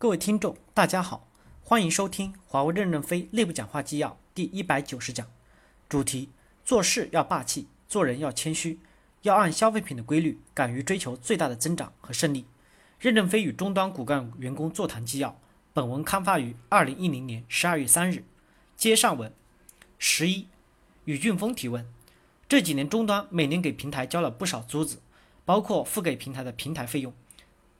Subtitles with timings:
[0.00, 1.26] 各位听众，大家好，
[1.60, 5.26] 欢迎收听华为任正非内部讲话纪要第一百九十讲，
[5.88, 6.28] 主题：
[6.64, 8.78] 做事要霸气，做人要谦虚，
[9.22, 12.46] 要按消费品的规律，敢于追求最大的增长和胜利。
[13.00, 15.36] 任正非与终端骨干员工座谈纪要，
[15.72, 18.22] 本文刊发于二零一零年十二月三日。
[18.76, 19.34] 接上文，
[19.98, 20.46] 十一，
[21.06, 21.84] 宇俊峰提问：
[22.48, 25.02] 这几年终端每年给平台交了不少租子，
[25.44, 27.12] 包括付给平台的平台费用。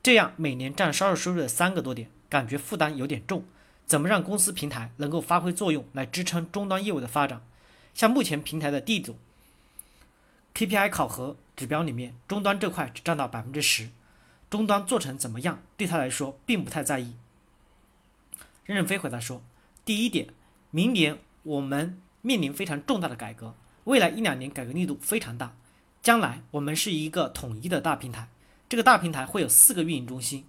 [0.02, 3.44] 这样每年占销售收入的三个多点，感觉负担有点重。
[3.86, 7.42] 怎么让公司平台能够发挥作用来支撑终端业务的发展？
[7.94, 9.16] 像目前平台的地组
[10.54, 13.88] KPI 考核指标里面，终端这块只占到百分之十，
[14.50, 17.16] 终端做成怎么样，对他来说并不太在意。
[18.64, 19.42] 任正非回答说：
[19.84, 20.28] 第一点，
[20.70, 23.54] 明年我们面临非常重大的改革，
[23.84, 25.56] 未来一两年改革力度非常大，
[26.02, 28.28] 将来我们是一个统一的大平台。
[28.68, 30.44] 这个大平台会有四个运营中心，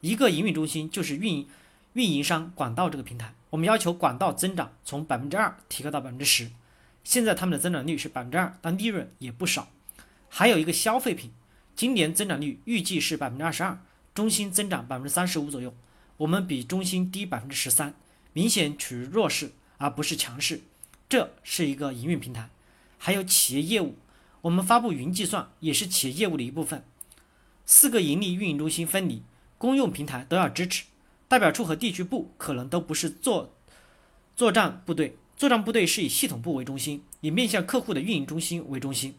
[0.00, 1.48] 一个营运中心就是运营
[1.94, 3.34] 运营商管道这个平台。
[3.50, 6.50] 我们要求管道增长从百分之二提高到百分之十，
[7.02, 9.68] 现在他们的增长率是百分之二，但利润也不少。
[10.28, 11.32] 还有一个消费品，
[11.74, 13.80] 今年增长率预计是百分之二十二，
[14.14, 15.74] 中心增长百分之三十五左右，
[16.18, 17.94] 我们比中心低百分之十三，
[18.32, 20.60] 明显处于弱势而不是强势。
[21.08, 22.50] 这是一个营运平台。
[22.98, 23.96] 还有企业业务，
[24.42, 26.84] 我们发布云计算也是企业业务的一部分。
[27.66, 29.22] 四个盈利运营中心分离，
[29.56, 30.84] 公用平台都要支持。
[31.26, 33.52] 代表处和地区部可能都不是作
[34.36, 39.14] 作战部队，作战部队是以系统部为中心，以面向客户的运营中心为中心，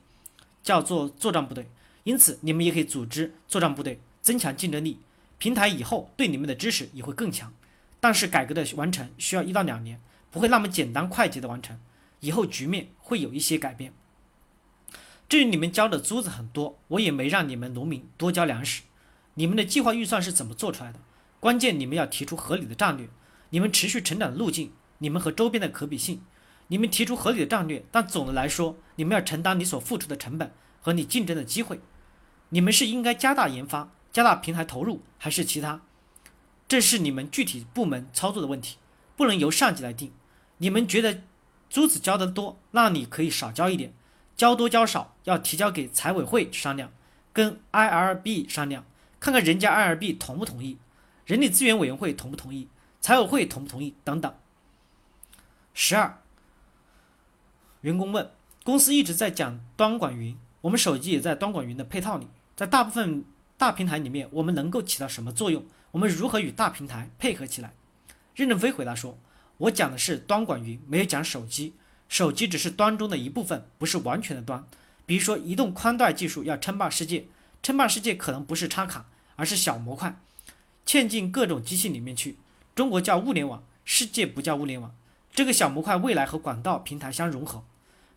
[0.63, 1.67] 叫做作战部队。
[2.03, 4.99] 因此，你们也可以组织作战部队，增强竞争力。
[5.37, 7.51] 平台以后对你们的支持也会更强。
[7.99, 11.79] 但是改革的完成需要一到两年，不会那么简单快捷的完成。
[12.19, 13.91] 以后局面会有一些改变。
[15.35, 18.83] 至于你们交的租子很多，我也没让你们农民多交粮食。
[19.33, 20.99] 你们的计划预算是怎么做出来的？
[21.41, 23.09] 关键你们要提出合理的战略，
[23.49, 26.21] 你们持续成长的路径，你们和周边的可比性。
[26.67, 31.81] 你们提出合理的战略，但总的来说，你们要承担你所付出的成本和你竞争的机会。
[32.47, 35.81] 你们是应该加大研发、加大平台投入，还是其他？
[36.65, 38.77] 这是你们具体部门操作的问题，
[39.17, 40.13] 不能由上级来定。
[40.59, 41.23] 你们觉得
[41.69, 43.93] 租子交得多，那你可以少交一点。
[44.35, 46.91] 交多交少要提交给财委会商量，
[47.31, 48.83] 跟 IRB 商量，
[49.19, 50.77] 看看人家 IRB 同不同意，
[51.25, 52.67] 人力资源委员会同不同意，
[52.99, 54.33] 财委会同不同意等等。
[55.73, 56.21] 十二，
[57.81, 58.29] 员工问，
[58.63, 63.23] 公司一直在讲端管云，我们手机也在端管云的配套里，在大部分
[63.57, 65.65] 大平台里面，我们能够起到什么作用？
[65.91, 67.73] 我们如何与大平台配合起来？
[68.35, 69.17] 任正非回答说，
[69.57, 71.73] 我讲的是端管云，没有讲手机。
[72.07, 74.65] 手机只是端中的一部分，不是完全的端。
[75.05, 77.25] 比如说，移动宽带技术要称霸世界，
[77.61, 79.05] 称霸世界可能不是插卡，
[79.35, 80.19] 而是小模块，
[80.85, 82.37] 嵌进各种机器里面去。
[82.73, 84.95] 中国叫物联网，世界不叫物联网。
[85.33, 87.63] 这个小模块未来和管道平台相融合。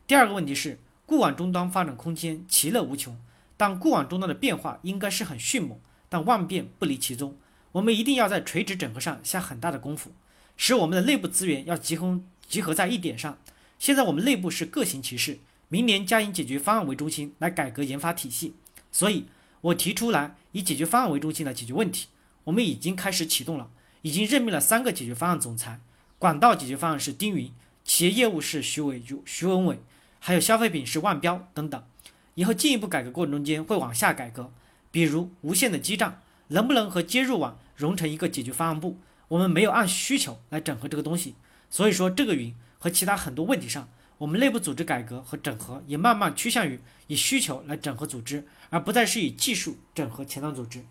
[0.06, 3.18] 第二个问题是，固网终端发展空间其乐无穷，
[3.56, 5.78] 但固网终端的变化应该是很迅猛，
[6.08, 7.36] 但万变不离其宗。
[7.72, 10.12] 我们一定要在垂直整合上下很大的功夫，
[10.56, 13.36] 使我们的内部资源要集中集合在一点上。
[13.78, 18.54] 现在我们内部是各行其事，明年将以解决方案为中心来改革研发体系，
[18.90, 19.26] 所以
[19.60, 22.08] 我提出来以解决方案为中心来解决问题。
[22.44, 23.70] 我们已经开始启动了，
[24.02, 25.80] 已经任命了三个解决方案总裁。
[26.18, 27.52] 管道解决方案是丁云，
[27.84, 29.78] 企业业务是徐伟、徐文伟，
[30.18, 31.82] 还有消费品是万标等等。
[32.34, 34.52] 以后进一步改革过程中间会往下改革，
[34.90, 38.98] 比如无线的基站能不能和接入网融成一个解决方案部？
[39.28, 41.34] 我们没有按需求来整合这个东西，
[41.70, 42.52] 所以说这个云。
[42.78, 50.84] 和其他很多问题上，我们内部组织改革和整合也慢慢趋向于以需求来整合组织，而不再是以技术整合前端组织。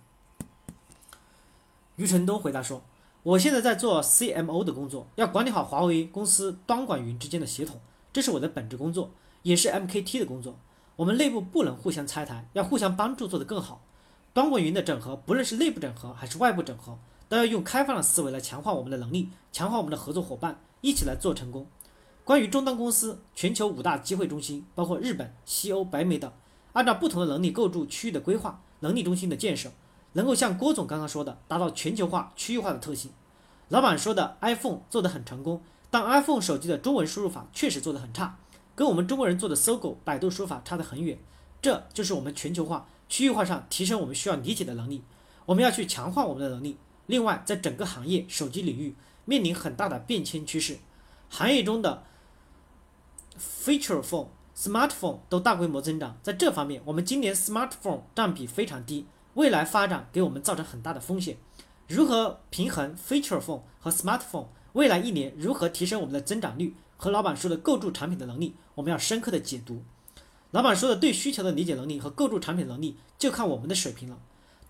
[1.95, 2.83] 余承东回答说
[3.23, 7.79] ：“我现在在做 CMO 的工作，要管理好华为公司端管云之间的协同，
[8.13, 9.11] 这是我的本职工作，
[9.41, 10.59] 也是 MKT 的工作。
[10.95, 13.83] 我们内部不能互相拆台，要互相帮助做得更好。
[14.33, 21.67] 端管云的整合，不论是内部整合还是外部整合，都要用开放的思维来强化我们的能力，强化我们的合作伙伴，一起来做成功。”
[22.27, 26.29] 关于终端公司，全球五大机会中心包括日本、西欧、北美等，
[26.73, 29.71] 按照不同的能力构筑区域的规划，能力中心的建设，
[30.11, 33.11] 能够像郭总刚刚说的，达到全球化、区域化的特性。
[33.69, 38.37] 老板说的 iPhone 做得很成功，但 iPhone 手机的中文输入法确实做得很差，
[38.75, 41.17] 跟我们中国人做的搜狗、百度输入法差得很远。
[41.61, 45.01] 这就是我们全球化、区域化上提升我们需要理解的能力，
[45.45, 46.75] 我们要去强化我们的能力。
[47.05, 50.79] 另外，在整个行业手机领域面临很大的变迁趋势，
[51.29, 52.03] 行业中的。
[53.37, 59.05] Feature phone、smartphone 都大规模增长，在这方面，我们今年 smartphone 占比非常低，
[59.35, 61.37] 未来发展给我们造成很大的风险。
[61.87, 64.47] 如何平衡 Feature Phone 和 Smartphone？
[64.73, 66.75] 未来一年如何提升我们的增长率？
[66.97, 69.83] 和老板说的构筑产品的能力，我们要深刻的解读。
[70.51, 74.17] 老板说的对需求的理解能力和构筑产品能力，就看我们的水平了。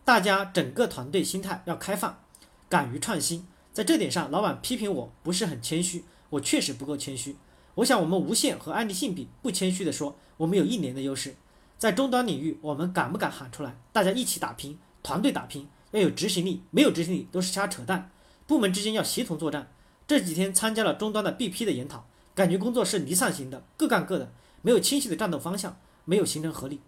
[0.04, 2.20] 大家整个团队心态要开放，
[2.68, 3.48] 敢于创新。
[3.72, 7.36] 在这点上，老板批评我不是很谦虚，我确实不够谦虚。
[7.78, 11.36] 我想我们无线和爱立信比，不谦虚的说，我们有一年的优势。
[11.78, 13.78] 在终端领域，我们敢不敢喊出来？
[13.94, 18.10] 大家一起打拼，团队打拼，要有执行力，没有执行力都是瞎扯淡。
[18.48, 19.72] 部门之间要协同作战。
[20.08, 24.32] 这几天参加了终端的 BP 的研讨，感觉工作是离散型的，各干各的，
[24.64, 26.80] 没有清晰的战斗方向，没有形成合力，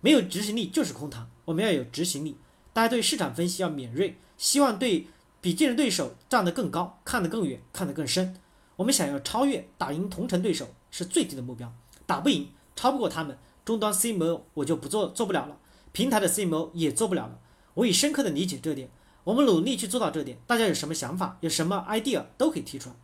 [0.00, 1.28] 没有执行力就是空谈。
[1.44, 2.38] 我们要有执行力。
[2.72, 5.08] 大家对市场分析要敏锐，希望对
[5.42, 8.34] 比竞争对手站得更高，看得更远，看得更深。
[8.78, 11.72] 我们想要超越、打赢同城对手是最低的目标，
[12.06, 15.58] 打不赢、超不过他们，终端 CMO 我就不做做不了了，
[15.90, 17.40] 平台的 CMO 也做不了了。
[17.74, 18.88] 我已深刻的理解这点，
[19.24, 20.38] 我们努力去做到这点。
[20.46, 22.94] 大家有什么想法，有什么 idea 都可以提出来。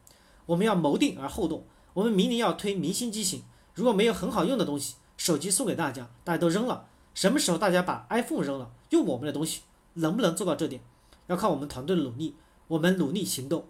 [0.46, 1.66] 我们要谋定而后动。
[1.92, 3.42] 我们明年要推明星机型，
[3.74, 6.86] 如果没有很好用的东西，手机送给大家，大家都扔了。
[7.14, 9.62] 什么时候大家把 iPhone 扔了，用我们的东西，
[9.94, 10.80] 能不能做到这点，
[11.26, 12.36] 要靠我们团队的努力。
[12.68, 13.66] 我们努力行动。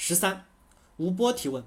[0.00, 0.46] 十三，
[0.96, 1.64] 吴波提问：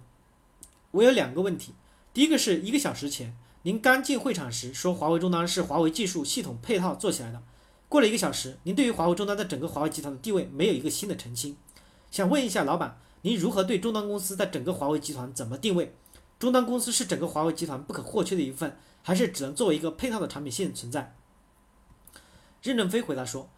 [0.92, 1.74] 我有两个问题，
[2.14, 7.44] 第一个是一个小时前您刚进会场时说华为终端是华为技术系统配套做起来的，
[7.90, 11.58] 过了一个小时，您对于华为终端在整个华为集团的地位没有一个新的澄清，
[12.10, 15.94] 想问一下老板，您如何对终端公司在整个华为集团怎么定位？
[16.40, 18.78] 终端公司是整个华为集团不可或缺的一部分。
[19.04, 21.16] 还是只能作为一个配套的产品线存在。
[22.62, 23.50] 任正非回答说：“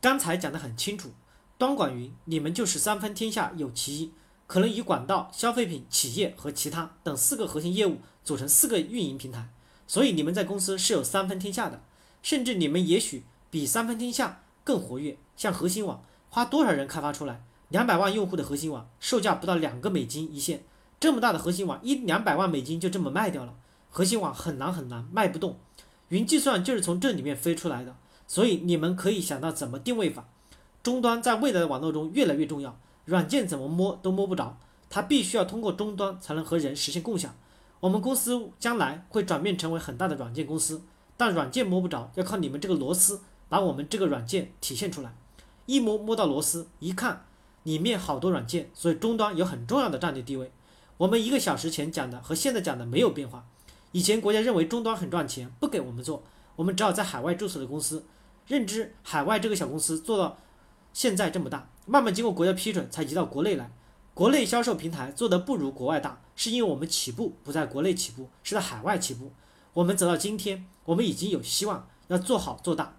[0.00, 1.12] 刚才讲得很清楚，
[1.58, 4.12] 端管云你们就是三分天下有其一，
[4.46, 9.48] 可能以管道、消费品、企业和其他等四个核心业务组成四个运营平台，
[9.86, 11.80] 所以你们在公司是有三分天下的，
[12.22, 15.16] 甚至你们也许比三分天下更活跃。
[15.36, 17.42] 像核心网，花多少人开发出来？
[17.68, 20.62] 两百万用户的核心网，售价不到两个美金一线，
[21.00, 23.54] 这么大的核心网，一两百万美金就这么卖掉了。”
[23.90, 25.58] 核心网很难很难卖不动，
[26.10, 30.28] 云计算就是从这里面飞出来的，所以你们可以想到怎么定位法。
[30.86, 34.56] 终端在未来的网络中越来越重要，软件怎么摸都摸不着，
[34.88, 37.34] 它必须要通过终端才能和人实现共享。
[37.80, 40.80] 我们公司将来会转变成为很大的软件公司，
[41.16, 45.12] 但软件摸不着，要靠你们这个螺丝把我们这个软件体现出来。
[45.66, 47.24] 一摸摸到螺丝，一看
[47.64, 50.52] 里面好多软件，所以终端有很重要的战略地位。
[50.98, 53.44] 我们一个小时前讲的和现在讲的没有变化。
[53.90, 56.22] 以前国家认为终端很赚钱，不给我们做，
[56.54, 58.04] 我们只好在海外注册的公司，
[58.46, 60.38] 认知海外这个小公司做到
[60.96, 63.70] 现在这么大，慢慢经过国家批准才移到国内来。
[64.14, 69.30] 国内销售平台做得不如国外大，是因为我们起步不在国内起步，是在海外起步。
[69.74, 72.96] 我们走到今天，我们已经有希望要做好做大。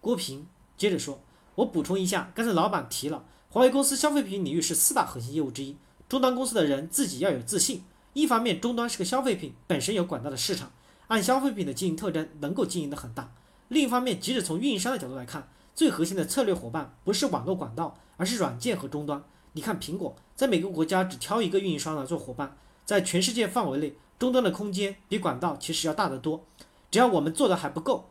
[0.00, 1.20] 郭平接着说
[1.56, 5.76] ：“我补充一下，刚才老板提了，华为公司消费品领域是四大核心业务之一，
[6.08, 7.82] 终端公司的人自己要有自信。”
[8.14, 10.70] 一方面，终端是个消费品，本身有管道的市场，
[11.08, 13.32] 按消费品的经营特征，能够经营的很大。
[13.66, 19.22] 另一方面，即使从运营商的角度来看，最核心的策略伙伴不是网络管道，而是软件和终端。
[19.52, 26.44] 你看苹果，在每个国家只挑一个运营商来做伙伴，在全世界范围内，终端的空间比管道其实要大得多。
[26.90, 28.08] 只要我们做的还不够，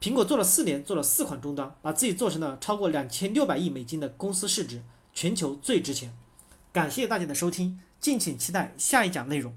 [0.00, 6.16] 苹果做了四年，做了四款终端，把自己做成了超过两千六百亿美金的公司市值，全球最值钱。
[6.72, 7.80] 感谢大家的收听。
[7.98, 9.52] 敬请期待下一讲内容。